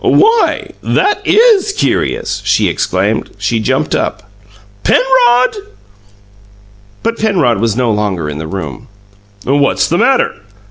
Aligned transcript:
"Why, 0.03 0.71
that 0.81 1.21
IS 1.27 1.73
curious!" 1.73 2.41
she 2.43 2.67
exclaimed. 2.67 3.29
She 3.37 3.59
jumped 3.59 3.93
up. 3.93 4.27
"Penrod!" 4.83 5.57
But 7.03 7.19
Penrod 7.19 7.59
was 7.61 7.77
no 7.77 7.91
longer 7.91 8.27
in 8.27 8.39
the 8.39 8.47
room. 8.47 8.87
"What's 9.43 9.87
the 9.87 9.99
matter?" 9.99 10.37